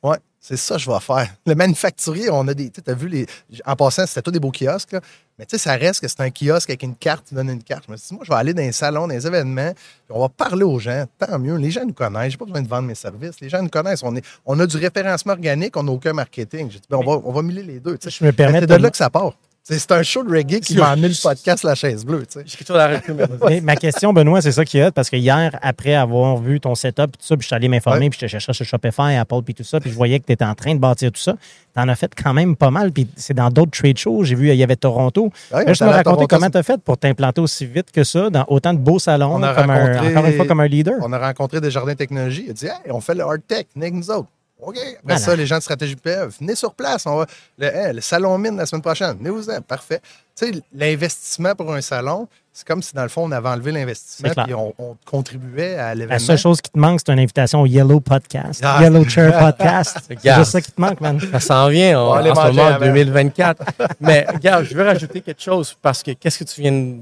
[0.03, 1.33] ouais, c'est ça que je vais faire.
[1.45, 2.69] Le manufacturier, on a des.
[2.69, 3.25] Tu as vu, les,
[3.65, 5.01] en passant, c'était tous des beaux kiosques, là.
[5.39, 7.63] mais tu sais, ça reste que c'est un kiosque avec une carte, tu donnes une
[7.63, 7.85] carte.
[7.87, 10.15] Je me suis dit, moi, je vais aller dans les salons, dans les événements, puis
[10.15, 11.55] on va parler aux gens, tant mieux.
[11.55, 13.39] Les gens nous connaissent, j'ai pas besoin de vendre mes services.
[13.39, 14.03] Les gens nous connaissent.
[14.03, 16.69] On, est, on a du référencement organique, on n'a aucun marketing.
[16.69, 17.97] J'ai dit, ben, on, va, on va mêler les deux.
[18.05, 19.33] Je me permets C'est de là que ça part.
[19.67, 22.23] C'est un show de reggae qui m'a amené le podcast La Chaise Bleue.
[22.27, 23.35] tu sais.
[23.47, 26.75] Mais ma question, Benoît, c'est ça qui est parce que hier, après avoir vu ton
[26.75, 28.09] setup, tout ça, puis je suis allé m'informer, Ouais.
[28.11, 30.33] puis je te cherchais sur Shopify, Apple, puis tout ça, puis je voyais que tu
[30.33, 31.33] étais en train de bâtir tout ça.
[31.75, 34.23] Tu en as fait quand même pas mal, puis c'est dans d'autres trade shows.
[34.23, 35.31] J'ai vu, il y avait Toronto.
[35.51, 38.29] Ouais, je me raconter Toronto, comment tu as fait pour t'implanter aussi vite que ça
[38.29, 40.95] dans autant de beaux salons, On a comme un- encore une fois comme un leader.
[41.01, 42.43] On a rencontré des jardins technologie.
[42.45, 44.27] Il a dit Hey, on fait le hard tech, nous autres.
[44.61, 44.77] OK.
[44.77, 45.19] Après Voilà.
[45.19, 47.05] ça, les gens de stratégie PE, venez sur place.
[47.05, 47.25] On va,
[47.57, 49.17] le, hey, le salon mine la semaine prochaine.
[49.17, 49.61] Venez-vous-en.
[49.61, 49.99] Parfait.
[50.35, 53.71] Tu sais, l'investissement pour un salon, c'est comme si dans le fond, on avait enlevé
[53.73, 56.19] l'investissement puis on, on contribuait à La l'événement.
[56.19, 58.61] seule chose qui te manque, c'est une invitation au Yellow Podcast.
[58.63, 58.79] Ah.
[58.81, 59.97] Yellow Chair Podcast.
[60.07, 61.19] c'est juste ça qui te manque, man.
[61.19, 62.85] Ça s'en vient On va aller en ce moment, en avant.
[62.85, 63.61] 2024.
[63.99, 66.95] Mais regarde, je veux rajouter quelque chose parce que qu'est-ce que tu viens de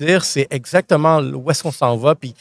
[0.00, 2.14] dire, c'est exactement où est-ce qu'on s'en va.
[2.14, 2.34] Puis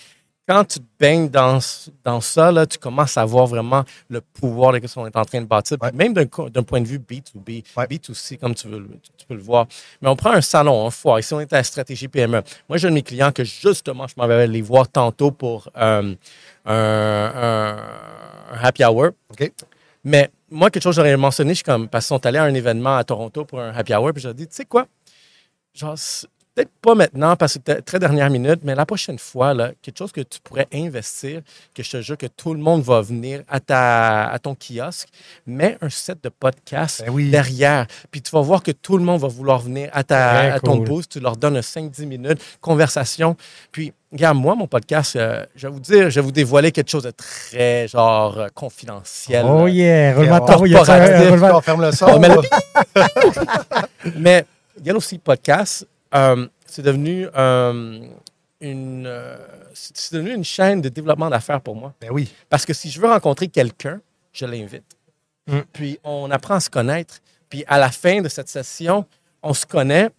[0.50, 1.60] quand tu te baignes dans,
[2.04, 5.24] dans ça, là, tu commences à voir vraiment le pouvoir de ce qu'on est en
[5.24, 5.78] train de bâtir.
[5.80, 5.92] Ouais.
[5.92, 7.86] Même d'un point de vue B2B, Ouais.
[7.86, 9.68] B2C, comme tu, veux, le- tu peux le voir.
[10.02, 11.20] Mais on prend un salon, un foire.
[11.20, 12.42] Ici, on est à la stratégie PME.
[12.68, 16.16] Moi, j'ai mes clients que justement, je m'en vais les voir tantôt pour euh,
[16.66, 17.78] un,
[18.60, 19.10] happy hour.
[19.30, 19.52] OK.
[20.04, 22.46] Mais moi, quelque chose que j'aurais mentionné, je suis comme, parce qu'ils sont allés à
[22.46, 24.88] un événement à Toronto pour un happy hour, puis j'ai dit, tu sais quoi,
[25.76, 25.96] genre,
[26.60, 29.98] peut-être pas maintenant, parce que c'était très dernière minute, mais la prochaine fois, là, quelque
[29.98, 31.41] chose que tu pourrais investir,
[31.74, 35.08] que je te jure que tout le monde va venir à, ta, à ton kiosque,
[35.48, 37.30] mets un set de podcasts Ben oui.
[37.30, 37.88] derrière.
[38.12, 40.60] Puis tu vas voir que tout le monde va vouloir venir à, ta, Très à
[40.60, 40.88] ton cool.
[40.88, 41.12] boost.
[41.13, 43.38] Tu leur donnes un 5-10 minutes, conversation.
[43.72, 46.89] Puis, regarde, moi, mon podcast, euh, je vais vous dire, je vais vous dévoiler quelque
[46.89, 49.45] chose de très, genre, euh, confidentiel.
[49.48, 52.19] Oh yeah, de on ferme le son.
[54.17, 54.45] Mais
[54.84, 58.00] Yellow Sea Podcast, euh, c'est devenu euh,
[58.62, 59.38] une, euh,
[59.74, 61.93] c'est c'est devenu une chaîne de développement d'affaires pour moi.
[62.02, 62.34] Ben oui.
[62.50, 64.02] Parce que si je veux rencontrer quelqu'un,
[64.34, 64.98] je l'invite.
[65.48, 65.60] Mm.
[65.74, 67.19] Puis on apprend à se connaître.
[67.50, 69.06] Puis à la fin de cette session,
[69.41, 70.10] on se connaît.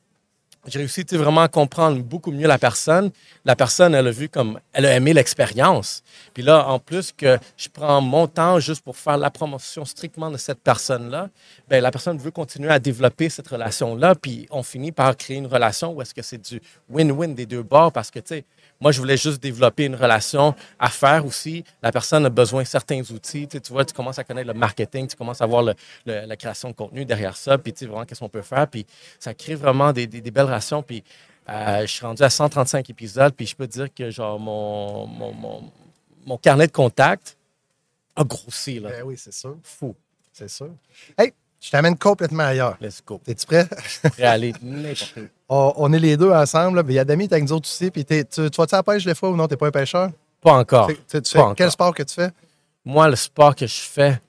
[0.67, 3.11] J'ai réussi vraiment à comprendre beaucoup mieux la personne.
[3.47, 6.03] La personne, elle a vu comme, elle a aimé l'expérience.
[6.35, 10.31] Puis là, en plus que je prends mon temps juste pour faire la promotion strictement
[10.31, 11.31] de cette personne-là,
[11.69, 14.15] ben la personne veut continuer à développer cette relation-là.
[14.15, 16.61] Puis on finit par créer une relation où est-ce que c'est du
[16.93, 18.45] win-win des deux bords parce que, tu sais,
[18.83, 21.65] moi, je voulais juste développer une relation à faire aussi.
[21.83, 23.47] La personne a besoin de certains outils.
[23.47, 25.75] Tu, vois, tu commences à connaître le marketing, tu commences à voir le-
[26.07, 28.67] la création de contenu derrière ça, puis tu sais vraiment qu'est-ce qu'on peut faire?
[28.69, 28.87] Puis
[29.19, 30.50] ça crée vraiment des, des- des belles
[30.87, 31.03] Puis
[31.49, 35.33] Euh, je suis rendu à 135 épisodes, puis je peux dire que genre mon, mon,
[35.33, 35.73] mon,
[36.25, 37.37] mon carnet de contact
[38.15, 38.79] a grossi.
[38.79, 38.91] Là.
[38.91, 39.57] Ben oui, c'est sûr.
[39.65, 39.97] Fou.
[40.33, 40.69] C'est sûr.
[41.19, 42.77] Hey, je t'amène complètement ailleurs.
[42.81, 43.21] Let's go.
[43.27, 43.67] Es-tu prêt?
[44.13, 45.21] Prêt à aller n'importe où.
[45.53, 46.85] On, on est les deux ensemble.
[46.87, 47.91] Il y a Dami, t'es avec nous autres aussi.
[47.91, 49.49] Puis tu, tu vas-tu à la pêche des fois ou non?
[49.49, 50.11] T'es pas un pêcheur?
[50.41, 50.87] Pas encore.
[50.87, 51.73] Tu- tu- tu pas fais- quel encore.
[51.73, 52.31] sport que tu fais?
[52.85, 54.21] Moi, le sport que je fais,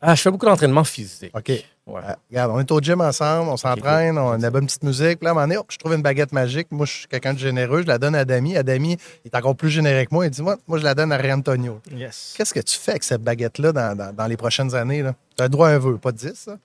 [0.00, 1.36] ah, je fais beaucoup d'entraînement physique.
[1.36, 1.50] OK.
[1.90, 2.00] Ouais.
[2.08, 5.18] Euh, regarde, on est au gym ensemble, on s'entraîne, on a une bonne petite musique.
[5.18, 6.68] Puis là, à un moment donné, hop, je trouve une baguette magique.
[6.70, 7.82] Moi, je suis quelqu'un de généreux.
[7.82, 8.56] Je la donne à Dami.
[8.56, 10.26] À Dami, il est encore plus généreux que moi.
[10.26, 11.80] Il dit Moi, moi je la donne à Antonio.
[11.92, 12.34] Yes.
[12.36, 15.02] Qu'est-ce que tu fais avec cette baguette-là dans, dans- dans les prochaines années?
[15.36, 16.56] Tu as le droit à un vœu, pas de 10, ça?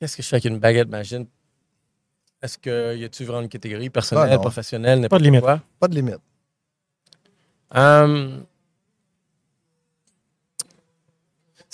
[0.00, 1.28] Qu'est-ce que je fais avec une baguette magique?
[2.42, 5.40] Est-ce que y a-tu vraiment une catégorie personnelle, Ah, professionnelle, Pas de limite.
[5.40, 5.60] quoi?
[5.80, 6.18] Pas de limite.
[7.74, 8.38] Euh,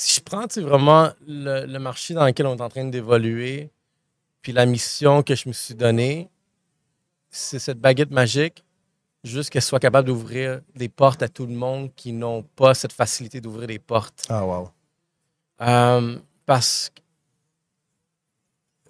[0.03, 3.71] si je prends vraiment le, le marché dans lequel on est en train d'évoluer,
[4.43, 6.29] puis la mission que je me suis donnée,
[7.31, 8.65] c'est cette baguette magique,
[9.23, 12.93] juste qu'elle soit capable d'ouvrir des portes à tout le monde qui n'ont pas cette
[12.93, 14.25] facilité d'ouvrir des portes.
[14.29, 14.71] Ah, wow.
[15.61, 17.01] Euh, parce que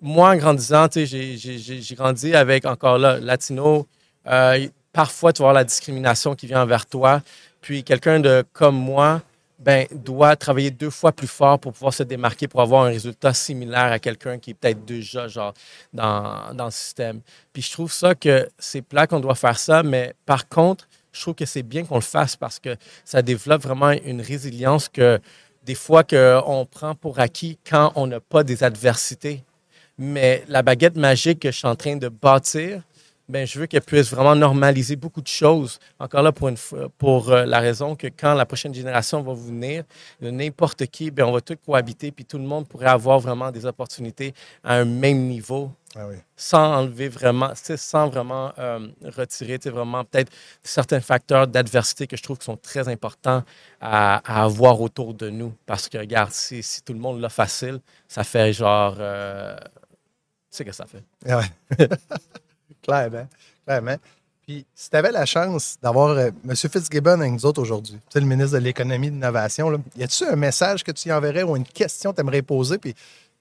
[0.00, 3.86] moi, en grandissant, j'ai- grandi avec, encore là, latino.
[4.26, 7.20] Euh, parfois, tu vas avoir la discrimination qui vient envers toi.
[7.60, 9.20] Puis quelqu'un de comme moi,
[9.62, 13.32] ben, doit travailler deux fois plus fort pour pouvoir se démarquer, pour avoir un résultat
[13.32, 15.54] similaire à quelqu'un qui est peut-être déjà genre,
[15.92, 17.20] dans, dans le système.
[17.52, 21.20] Puis je trouve ça que c'est plat qu'on doit faire ça, mais par contre, je
[21.20, 25.20] trouve que c'est bien qu'on le fasse parce que ça développe vraiment une résilience que
[25.64, 29.44] des fois qu'on prend pour acquis quand on n'a pas des adversités.
[29.98, 32.82] Mais la baguette magique que je suis en train de bâtir,
[33.28, 35.78] ben, je veux qu'elle puisse vraiment normaliser beaucoup de choses.
[35.98, 36.56] Encore là, pour, une,
[36.98, 39.84] pour euh, la raison que quand la prochaine génération va venir,
[40.20, 43.64] n'importe qui, ben, on va tous cohabiter, puis tout le monde pourrait avoir vraiment des
[43.64, 46.16] opportunités à un même niveau Ah oui.
[46.36, 50.32] sans enlever vraiment, tu sais, sans vraiment euh, retirer tu sais, vraiment peut-être
[50.62, 53.44] certains facteurs d'adversité que je trouve qui sont très importants
[53.80, 55.54] à, à avoir autour de nous.
[55.64, 58.96] Parce que, regarde, si, si tout le monde l'a facile, ça fait genre.
[58.98, 59.56] euh,
[60.50, 61.02] tu sais que ça fait.
[61.26, 61.88] Ah ouais.
[62.82, 63.28] clairement.
[63.66, 63.96] Clairement.
[64.42, 66.56] Puis, si tu avais la chance d'avoir euh, M.
[66.56, 70.24] Fitzgibbon avec nous autres aujourd'hui, tu le ministre de l'Économie et de l'Innovation, y a-tu
[70.24, 72.78] un message que tu y enverrais ou une question que tu aimerais poser?
[72.78, 72.94] Puis,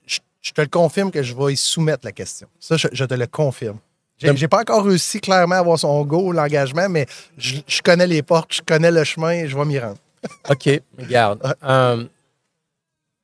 [0.05, 2.47] je, je te le confirme que je vais y soumettre la question.
[2.59, 3.79] Ça, je, je te le confirme.
[4.21, 8.21] J'ai pas encore réussi clairement à avoir son go, l'engagement, mais je, je connais les
[8.21, 9.97] portes, je connais le chemin et je vais m'y rendre.
[10.49, 11.55] OK, regarde.
[11.63, 12.03] Euh,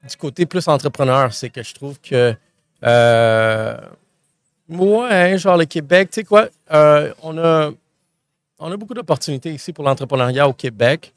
[0.09, 2.35] du côté plus entrepreneur, c'est que je trouve que.
[2.83, 3.77] Euh,
[4.69, 7.71] ouais, genre le Québec, tu sais quoi, euh, on, a,
[8.59, 11.13] on a beaucoup d'opportunités ici pour l'entrepreneuriat au Québec.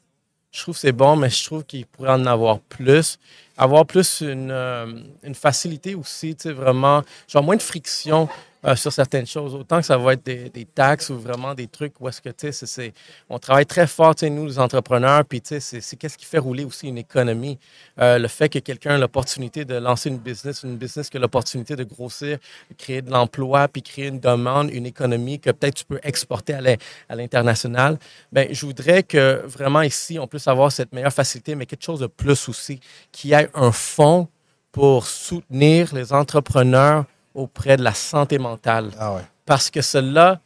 [0.51, 3.17] Je trouve que c'est bon, mais je trouve qu'il pourrait en avoir plus.
[3.57, 4.85] Avoir plus une, euh,
[5.23, 8.27] une facilité aussi, tu sais, vraiment, genre moins de friction
[8.65, 9.55] euh, sur certaines choses.
[9.55, 12.51] Autant que ça va être des, taxes ou vraiment des trucs où est-ce que, tu
[12.51, 12.93] sais,
[13.29, 16.25] on travaille très fort, tu sais, nous, les entrepreneurs, puis, tu sais, c'est- qu'est-ce qui
[16.25, 17.57] fait rouler aussi une économie.
[17.99, 21.19] Euh, le fait que quelqu'un a l'opportunité de lancer une business, une business qui a
[21.19, 22.37] l'opportunité de grossir,
[22.77, 26.61] créer de l'emploi, puis créer une demande, une économie que peut-être tu peux exporter à
[26.61, 26.77] l'in-
[27.09, 27.97] à l'international.
[28.31, 31.99] Ben, je voudrais que vraiment ici, on puisse avoir cette meilleure facilité, mais quelque chose
[31.99, 32.79] de plus aussi,
[33.11, 34.27] qu'il y ait un fonds
[34.71, 38.91] pour soutenir les entrepreneurs auprès de la santé mentale.
[38.99, 39.25] Ah ouais.
[39.45, 40.39] Parce que cela,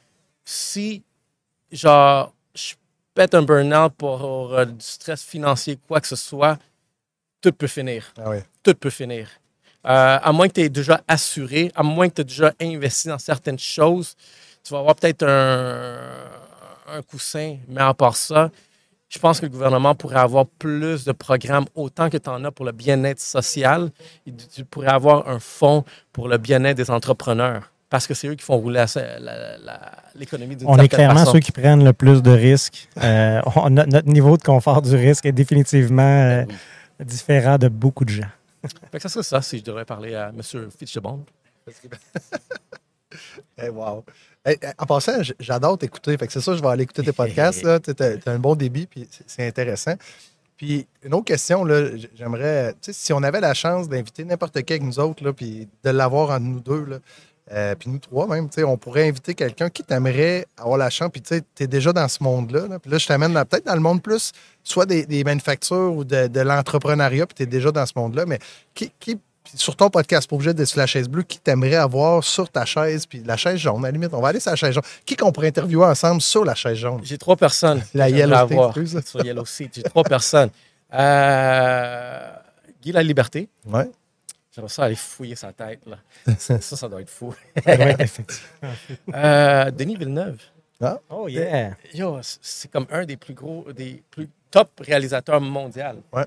[0.44, 1.04] si,
[1.72, 2.74] genre, je
[3.14, 6.58] pète un burn-out pour euh, du stress financier, quoi que ce soit,
[7.42, 8.14] tout peut finir.
[8.18, 8.46] Ah ouais.
[8.64, 9.30] Tout peut finir.
[9.86, 13.08] Euh, à moins que tu aies déjà assuré, à moins que tu aies déjà investi
[13.08, 14.16] dans certaines choses,
[14.64, 16.00] tu vas avoir peut-être un,
[16.88, 17.58] un coussin.
[17.68, 18.50] Mais à part ça,
[19.10, 22.52] je pense que le gouvernement pourrait avoir plus de programmes, autant que tu en as
[22.52, 23.92] pour le bien-être social.
[24.28, 27.72] et Tu pourrais avoir un fonds pour le bien-être des entrepreneurs.
[27.90, 28.84] Parce que c'est eux qui font rouler
[30.16, 31.34] l'économie d'une On est clairement façon.
[31.34, 32.90] ceux qui prennent le plus de risques.
[33.02, 36.56] Euh, on- notre, notre niveau de confort du risque est définitivement euh, Ben
[37.00, 37.06] oui.
[37.06, 38.28] différent de beaucoup de gens.
[38.92, 40.42] Fait que ça serait ça si je devrais parler à M.
[40.78, 41.22] Fitzgerald.
[43.58, 44.04] Eh, wow.
[44.78, 46.18] En passant, j'adore t'écouter.
[46.30, 47.64] C'est ça, je vais aller écouter tes podcasts.
[47.64, 47.80] là.
[47.80, 49.96] Tu as, un bon débit, puis c'est- intéressant.
[50.58, 51.66] Puis une autre question,
[52.16, 55.90] j'aimerais, si on avait la chance d'inviter n'importe qui avec nous autres, là, puis de
[55.90, 57.00] l'avoir entre nous deux, là,
[57.52, 60.90] euh, puis nous trois même, tu sais, on pourrait inviter quelqu'un qui t'aimerait avoir la
[60.90, 62.68] chance, puis tu sais, es déjà dans ce monde-là.
[62.68, 62.80] là.
[62.80, 64.32] Puis là, je t'amène peut-être dans le monde plus,
[64.64, 68.40] soit des, manufactures ou de, l'entrepreneuriat, puis tu es déjà dans ce monde-là, mais
[68.74, 69.20] qui, qui
[69.54, 72.66] sur ton podcast, pas obligé d'être sur la chaise bleue, qui t'aimerait avoir sur ta
[72.66, 74.84] chaise, puis la chaise jaune, à la limite, on va aller sur la chaise jaune.
[75.06, 77.02] Qui qu'on pourrait interviewer ensemble sur la chaise jaune?
[77.04, 77.82] J'ai trois personnes.
[77.94, 79.00] La Yellow excuse.
[79.06, 79.76] Sur Yellow Seat.
[79.76, 80.50] J'ai trois personnes.
[80.94, 82.32] Euh,
[82.82, 83.50] Guy La Liberté.
[83.66, 83.90] Ouais.
[84.52, 85.82] J'aimerais ça aller fouiller sa tête.
[85.86, 85.98] Là.
[86.38, 87.34] ça, ça doit être fou.
[87.66, 88.72] Ouais, effectivement.
[89.14, 90.38] Euh, Denis Villeneuve.
[91.10, 91.76] Oh, yeah.
[91.94, 95.84] Yo, c'est comme un des plus gros, des plus top réalisateurs mondiaux.
[96.14, 96.26] Ouais.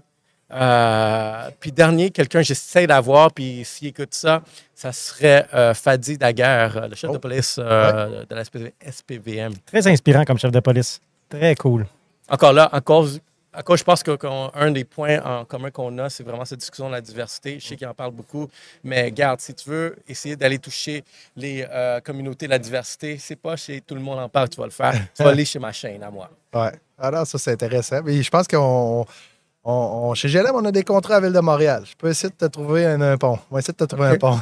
[0.50, 4.42] Euh, puis dernier, quelqu'un j'essaie d'avoir, puis s'il écoute ça,
[4.74, 7.12] ça serait euh, Fadi Daguerre, le chef Oh.
[7.14, 9.52] de police euh, de la SPV SPVM.
[9.66, 11.00] Très inspirant comme chef de police.
[11.28, 11.86] Très cool.
[12.30, 13.06] Encore là, encore,
[13.54, 16.92] encore je pense qu'un des points en commun qu'on a, c'est vraiment cette discussion de
[16.94, 17.58] la diversité.
[17.60, 18.48] Je sais qu'il en parle beaucoup,
[18.82, 21.04] mais garde, si tu veux essayer d'aller toucher
[21.36, 21.66] les
[22.04, 24.66] communautés de la diversité, c'est pas chez tout le monde en parle que tu vas
[24.66, 24.94] le faire.
[25.14, 26.30] Tu vas aller chez ma chaîne à moi.
[26.54, 26.72] Ouais.
[26.98, 28.00] Alors, ça, c'est intéressant.
[28.02, 29.04] Mais je pense qu'on.
[29.72, 31.82] On- on- chez GLM, on a des contrats à Ville de Montréal.
[31.84, 33.38] Je peux essayer de te trouver un, un pont.
[33.50, 34.38] On va essayer de te trouver un pont.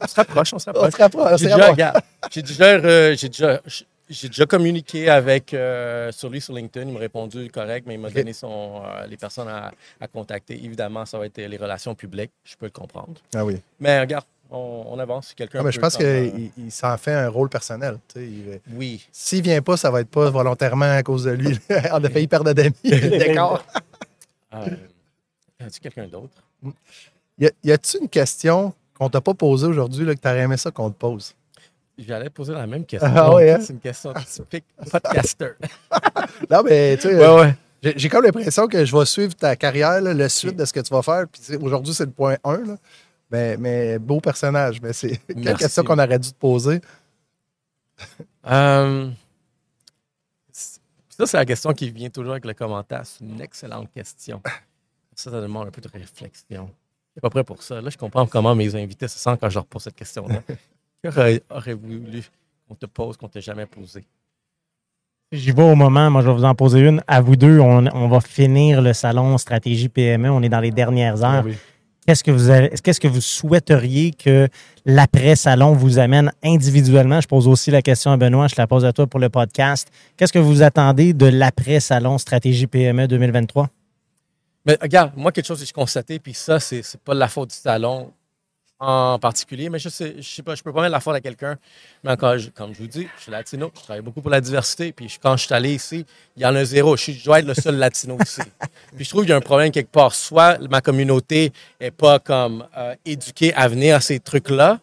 [0.00, 0.92] On se rapproche, on se on rapproche.
[0.92, 1.32] se rapproche.
[1.32, 1.70] on se J'ai déjà, rapproche.
[1.72, 2.00] regarde,
[2.30, 3.60] j'ai déjà, euh, j'ai déjà,
[4.08, 6.88] j'ai déjà communiqué avec euh, sur lui sur LinkedIn.
[6.88, 10.54] Il m'a répondu correct, mais il m'a donné son, euh, les personnes à, à contacter.
[10.64, 12.32] Évidemment, ça va être les relations publiques.
[12.44, 13.14] Je peux le comprendre.
[13.34, 13.60] Ah oui.
[13.80, 15.28] Mais regarde, on, on avance.
[15.28, 17.96] Si quelqu'un Ah, mais je pense euh, qu'il il s'en fait un rôle personnel.
[18.16, 19.06] il- oui.
[19.10, 21.58] S'il vient pas, ça va être pas volontairement à cause de lui.
[21.92, 22.74] on a failli perdre d'amis.
[23.18, 23.64] D'accord.
[24.54, 24.76] Euh,
[25.60, 26.34] a-t-il quelqu'un d'autre?
[27.38, 30.56] Y a- y a-tu une question qu'on t'a pas posée aujourd'hui que tu aurais aimé
[30.56, 31.34] ça qu'on te pose?
[31.98, 33.10] J'allais poser la même question.
[33.14, 33.58] Ah ouais, hein?
[33.60, 35.52] C'est une question typique podcaster.
[36.50, 37.40] Non, mais tu sais, ouais,
[37.82, 37.94] ouais.
[37.96, 40.80] j'ai comme l'impression que je vais suivre ta carrière, là, le suite de ce que
[40.80, 41.26] tu vas faire.
[41.30, 42.56] Puis aujourd'hui, c'est le point 1.
[42.64, 42.76] Là.
[43.30, 44.80] Mais, mais beau personnage.
[44.82, 45.58] Mais c'est Merci.
[45.58, 46.80] question qu'on aurait dû te poser?
[48.46, 49.10] Euh,
[51.16, 53.02] ça, c'est la question qui vient toujours avec le commentaire.
[53.04, 54.40] C'est une excellente question.
[55.14, 56.68] Ça, ça demande un peu de réflexion.
[56.68, 57.80] Je suis pas prêt pour ça.
[57.80, 60.42] Là, je comprends comment mes invités se sentent quand je leur pose cette question-là.
[61.04, 62.22] Qu'aurais aurais voulu
[62.66, 64.04] qu'on te pose qu'on t'a jamais posé?
[65.30, 66.10] J'y vais au moment.
[66.10, 67.02] Moi, je vais vous en poser une.
[67.06, 70.30] À vous deux, on, on va finir le salon Stratégie PME.
[70.30, 71.44] On est dans les dernières Ah heures.
[72.06, 74.48] Qu'est-ce que vous que vous souhaiteriez que
[74.84, 77.20] l'après-salon vous amène individuellement?
[77.20, 79.88] Je pose aussi la question à Benoît, je la pose à toi pour le podcast.
[80.16, 83.68] Qu'est-ce que vous attendez de l'après-salon Stratégie PME 2023?
[84.66, 87.50] Mais regarde, moi, quelque chose que j'ai constaté, puis ça, c'est c'est pas la faute
[87.50, 88.12] du salon
[88.86, 91.20] en particulier, mais je sais, je sais pas, je peux pas mettre la faute à
[91.20, 91.56] quelqu'un.
[92.02, 94.40] Mais encore, je- comme je vous dis, je suis latino, je travaille beaucoup pour la
[94.40, 96.04] diversité, puis je- quand je suis allé ici,
[96.36, 96.96] il y en a zéro.
[96.96, 98.40] Je, suis- je dois être le seul latino ici.
[98.96, 100.14] Puis je trouve qu'il y a un problème quelque part.
[100.14, 104.78] Soit ma communauté est pas comme euh, éduquée à venir à ces trucs-là,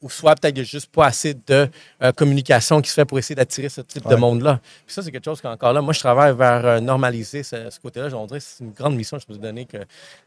[0.00, 1.68] ou soit peut-être qu'il n'y a juste pas assez de
[2.02, 4.60] euh, communication qui se fait pour essayer d'attirer ce type de monde-là.
[4.86, 7.80] Puis ça, c'est quelque chose qu'encore là, moi, je travaille vers euh, normaliser ce, ce
[7.80, 8.08] côté-là.
[8.08, 9.78] Je dirais que c'est une grande mission que je me suis donnée que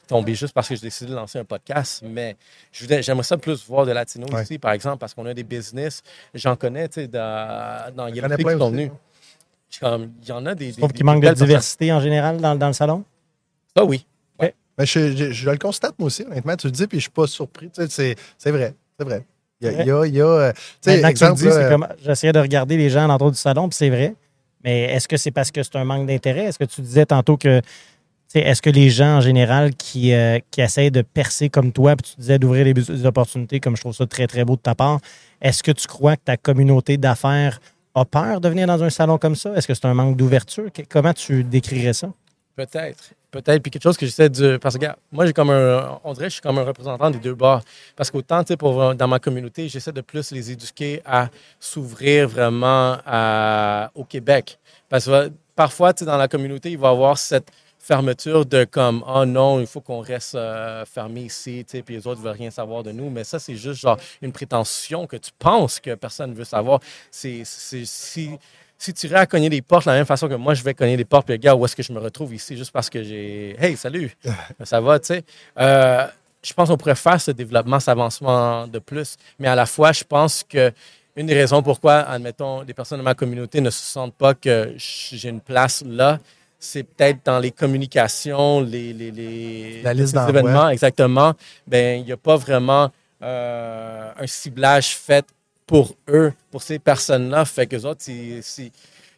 [0.07, 2.03] tomber juste parce que j'ai décidé de lancer un podcast.
[2.05, 2.35] Mais
[2.73, 4.43] j'aimerais ça plus voir de latinos Ouais.
[4.43, 6.01] ici, par exemple, parce qu'on a des business.
[6.33, 8.71] J'en connais, tu sais, dans, dans Pig plein qui sont aussi.
[8.71, 8.91] venus.
[9.81, 10.71] Il y en a des.
[10.73, 11.47] Je trouve qu'il manque de personnes.
[11.47, 13.03] diversité en général dans, dans le salon?
[13.75, 14.05] Ça, oui.
[14.77, 16.55] Mais je, je- je le constate, moi aussi, honnêtement.
[16.55, 17.69] Tu le dis, puis je suis pas surpris.
[17.69, 18.73] Tu sais, c'est vrai.
[18.97, 19.25] C'est vrai.
[19.61, 20.53] Il y a, il y a,
[22.03, 24.15] j'essayais de regarder les gens l'entour du salon, puis c'est vrai.
[24.63, 26.45] Mais est-ce que c'est parce que c'est un manque d'intérêt?
[26.45, 30.13] Est-ce que tu disais tantôt que tu sais, est-ce que les gens en général qui,
[30.13, 33.75] euh, qui essayent de percer comme toi, puis tu disais d'ouvrir les, les opportunités, comme
[33.75, 34.99] je trouve ça très, très beau de ta part,
[35.41, 37.59] est-ce que tu crois que ta communauté d'affaires
[37.93, 39.53] a peur de venir dans un salon comme ça?
[39.55, 40.69] Est-ce que c'est un manque d'ouverture?
[40.89, 42.09] Comment tu décrirais ça?
[42.55, 43.11] Peut-être.
[43.31, 43.61] Peut-être.
[43.63, 44.57] Puis quelque chose que j'essaie de.
[44.57, 45.99] Parce que, moi, j'ai comme un.
[46.03, 47.61] On dirait que je suis comme un représentant des deux bords.
[47.95, 52.97] Parce qu'autant, tu sais, dans ma communauté, j'essaie de plus les éduquer à s'ouvrir vraiment
[53.95, 54.59] au Québec.
[54.89, 58.63] Parce que parfois, tu sais, dans la communauté, il va y avoir cette fermeture de
[58.63, 62.19] comme oh non il faut qu'on reste euh, fermé ici tu sais puis les autres
[62.21, 65.31] ne veulent rien savoir de nous mais ça c'est juste genre une prétention que tu
[65.39, 68.37] penses que personne ne veut savoir c'est- si
[68.81, 70.73] si tu irais à cogner des portes de la même façon que moi, je vais
[70.73, 73.03] cogner des portes, puis regarde où est-ce que je me retrouve ici, juste parce que
[73.03, 73.55] j'ai.
[73.59, 74.09] Hey, salut!
[74.63, 75.23] Ça va, tu sais.
[75.59, 76.07] Euh,
[76.41, 79.91] je pense qu'on pourrait faire ce développement, cet avancement de plus, mais à la fois,
[79.91, 80.73] je pense que
[81.15, 84.73] une des raisons pourquoi, admettons, des personnes de ma communauté ne se sentent pas que
[84.77, 86.17] j'ai une place là,
[86.57, 90.39] c'est peut-être dans les communications, les, les, les La liste les d'envoi.
[90.39, 91.33] événements, exactement.
[91.67, 92.89] Ben, il n'y a pas vraiment
[93.21, 95.25] euh, un ciblage fait
[95.71, 97.45] pour eux, pour ces personnes-là.
[97.45, 98.41] Fait que autres, il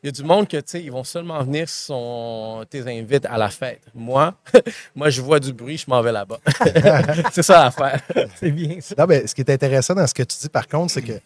[0.04, 3.26] y a du monde que, tu sais, ils vont seulement venir si on tes invites
[3.26, 3.82] à la fête.
[3.96, 4.36] Moi,
[4.96, 6.38] moi, je vois du bruit, je m'en vais là-bas.
[7.32, 8.02] c'est ça l'affaire.
[8.39, 8.94] C'est bien ça.
[9.00, 11.13] Non, mais ce qui est intéressant dans ce que tu dis, par contre, c'est que,
[11.13, 11.20] tu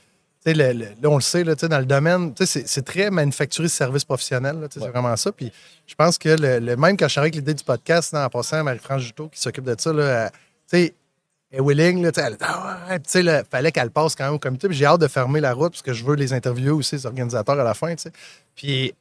[0.46, 2.64] sais, le- le- là, on le sait, là, tu sais, dans le domaine, tu sais,
[2.66, 4.86] c'est très manufacturier service professionnel, là, tu sais, Ouais.
[4.86, 5.34] c'est vraiment ça.
[5.34, 5.52] Puis
[5.86, 8.30] je pense que le, le- même quand je suis avec l'idée du podcast, là, en
[8.30, 10.30] passant, Marie-France Juteau qui s'occupe de ça, là,
[10.68, 10.92] sais, elle
[11.52, 12.12] est willing, là,
[13.14, 14.68] elle fallait qu'elle passe quand même au comité.
[14.72, 17.60] J'ai hâte de fermer la route parce que je veux les interviewer aussi, les organisateurs
[17.60, 18.12] à la fin, tu sais.
[18.58, 18.92] Puis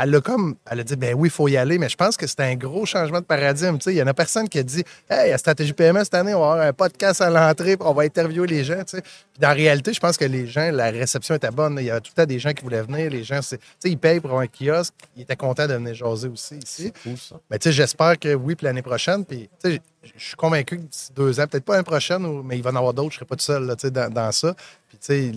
[0.00, 2.16] elle, a comme, elle a dit, ben oui, il faut y aller, mais je pense
[2.16, 3.76] que c'est un gros changement de paradigme.
[3.78, 6.14] Tu sais, il y en a personne qui a dit, hey, à Stratégie PME cette
[6.14, 8.78] année, on va avoir un podcast à l'entrée, puis on va interviewer les gens.
[8.84, 9.02] Tu sais.
[9.02, 11.76] Puis dans la réalité, je pense que les gens, la réception était bonne.
[11.80, 13.10] Il y avait tout le temps des gens qui voulaient venir.
[13.10, 14.94] Les gens, c'est- tu sais, ils payent pour un kiosque.
[15.16, 16.92] Ils étaient contents de venir jaser aussi ici.
[17.02, 17.34] Cool, ça.
[17.50, 19.24] Mais tu sais, j'espère que oui, puis l'année prochaine.
[19.24, 22.56] Puis, tu sais, je suis convaincu que d'ici deux ans, peut-être pas l'année prochaine, mais
[22.58, 23.10] il va y en avoir d'autres.
[23.10, 24.54] Je ne serai pas tout seul là, tu sais, dans, dans ça.
[24.88, 25.32] Puis, tu sais,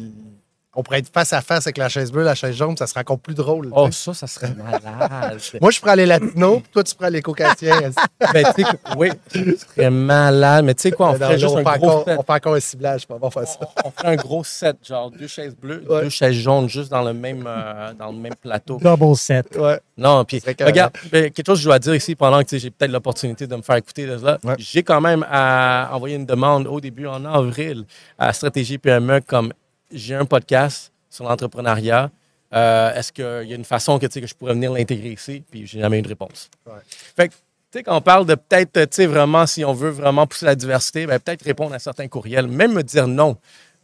[0.75, 3.01] on pourrait être face à face avec la chaise bleue, la chaise jaune, ça serait
[3.01, 3.69] encore plus drôle.
[3.71, 5.37] Oh, ça, ça serait malade.
[5.61, 7.91] Moi, je ferais les latinos, puis toi, tu ferais les caucasiens.
[8.33, 9.39] ben, tu sais, oui, ça
[9.75, 10.65] serait malade.
[10.65, 12.17] Mais tu sais quoi, on Non, ferait là, juste on, un fait gros encore, set.
[12.19, 13.59] on fait encore un ciblage, on va faire ça.
[13.85, 16.03] On ferait un gros set, genre deux chaises bleues, Ouais.
[16.03, 18.79] deux chaises jaunes, juste dans le même, euh, dans le même plateau.
[18.81, 19.55] Double set.
[19.55, 19.79] Ouais.
[19.97, 22.91] Non, puis regarde, ben, quelque chose que je dois dire ici pendant que j'ai peut-être
[22.91, 24.39] l'opportunité de me faire écouter de cela.
[24.43, 24.55] Ouais.
[24.57, 27.85] J'ai quand même à envoyer une demande au début en avril
[28.17, 29.53] à Stratégie PME comme
[29.93, 32.09] j'ai un podcast sur l'entrepreneuriat.
[32.53, 35.43] Euh, Est-ce qu'il y a une façon que, que je pourrais venir l'intégrer ici?
[35.49, 36.49] Puis j'ai jamais eu de réponse.
[36.67, 36.73] Ouais.
[37.15, 37.39] Fait que, tu
[37.79, 40.55] sais, quand on parle de peut-être, tu sais, vraiment, si on veut vraiment pousser la
[40.55, 42.47] diversité, ben, peut-être répondre à certains courriels.
[42.47, 43.37] Même me dire non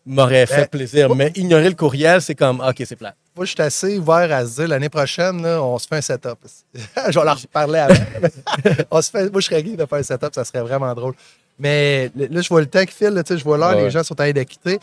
[0.05, 1.15] m'aurait fait Ben, plaisir.
[1.15, 3.15] Mais ignorer le courriel, c'est comme, OK, c'est plat.
[3.35, 6.01] Moi, je suis assez ouvert à se dire l'année prochaine, là, on se fait un
[6.01, 6.37] setup.
[6.73, 7.95] je vais leur reparler avant.
[8.91, 11.13] on se fait, moi, je serais gay de faire un setup, ça serait vraiment drôle.
[11.57, 13.83] Mais là, je vois le temps qui file, là, tu sais, je vois l'heure, Ouais.
[13.83, 14.79] les gens sont en train de quitter.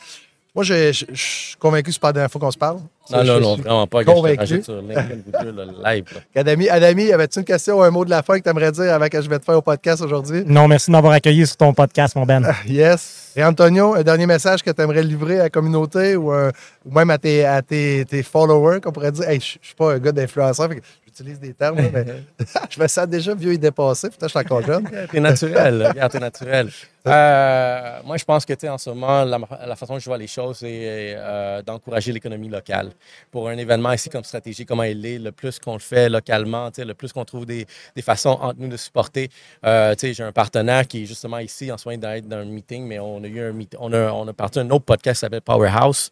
[0.57, 2.79] Moi, je, je- je suis convaincu que c'est pas la dernière fois qu'on se parle.
[3.09, 4.05] Ça, Non, non, non, vraiment pas.
[4.05, 4.63] convaincu.
[4.63, 6.05] sur LinkedIn, le live.
[6.35, 8.93] Adami, Adami, avais-tu une question ou un mot de la fin que tu aimerais dire
[8.93, 10.43] avant que je vais te faire au podcast aujourd'hui?
[10.47, 12.43] Non, merci de m'avoir accueilli sur ton podcast, mon Ben.
[12.67, 13.33] Yes.
[13.37, 16.49] Et Antonio, un dernier message que tu aimerais livrer à la communauté ou, un-
[16.87, 19.75] ou même à tes, à tes, tes followers qu'on pourrait dire Hey, je ne suis
[19.77, 20.83] pas un gars d'influenceur, fait que
[21.17, 22.05] j'utilise des termes, là, mais
[22.71, 24.89] je me sens déjà vieux et dépassé, putain, je suis encore jeune.
[25.11, 26.71] T'es naturel, regarde, t'es naturel.
[27.07, 30.19] Euh, moi, je pense que, tu en ce moment, la, la façon que je vois
[30.19, 32.91] les choses, c'est euh, d'encourager l'économie locale.
[33.31, 36.71] Pour un événement ici comme stratégie, comment il est, le plus qu'on le fait localement,
[36.71, 39.31] tu sais, le plus qu'on trouve des, des façons entre nous de supporter.
[39.65, 42.45] Euh, tu sais, j'ai un partenaire qui est justement ici en soin d'être dans un
[42.45, 45.21] meeting, mais on a eu un on a, on a parti un autre podcast qui
[45.21, 46.11] s'appelle Powerhouse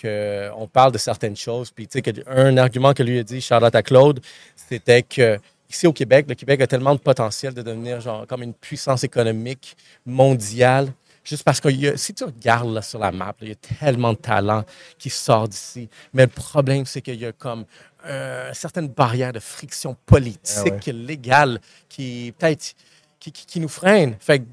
[0.00, 1.70] que on parle de certaines choses.
[1.70, 4.20] Puis, tu sais, un argument que lui a dit, Charlotte à Claude,
[4.56, 8.42] c'était que ici au Québec, le Québec a tellement de potentiel de devenir genre comme
[8.42, 10.92] une puissance économique mondiale.
[11.22, 13.52] Juste parce que il y a- si tu regardes là, sur la map, il y
[13.52, 14.64] a tellement de talent
[14.98, 15.88] qui sort d'ici.
[16.14, 17.64] Mais le problème, c'est qu'il y a comme
[18.06, 22.74] euh, certaines barrières de friction politique, légale, qui peut-être
[23.20, 24.16] qui, qui- qui nous freinent.
[24.18, 24.44] Fait que,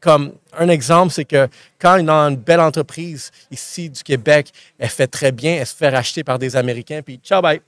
[0.00, 1.48] comme un exemple, c'est que
[1.78, 5.88] quand une, une belle entreprise ici du Québec, elle fait très bien, elle se fait
[5.88, 7.60] racheter par des Américains, puis ciao, bye.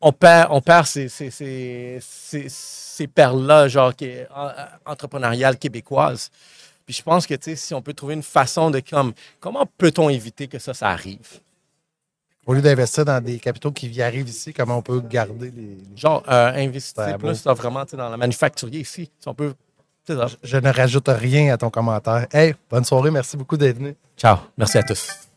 [0.00, 4.50] On perd, on perd ces, ces, ces, ces, ces perles-là, genre qui est, en-
[4.86, 6.30] entrepreneuriales québécoises.
[6.86, 10.48] Puis je pense que, si on peut trouver une façon de comme, comment peut-on éviter
[10.48, 11.40] que ça, ça arrive?
[12.46, 15.76] Au lieu d'investir dans des capitaux qui y arrivent ici, comment on peut garder les.
[15.76, 19.10] les- Genre, euh, investir plus là, vraiment dans la manufacturier ici.
[19.20, 19.54] Si on peut.
[20.10, 20.26] C'est ça.
[20.42, 22.26] Je ne rajoute rien à ton commentaire.
[22.32, 23.94] Hey, bonne soirée, merci beaucoup d'être venu.
[24.16, 24.38] Ciao.
[24.56, 25.29] Merci à tous.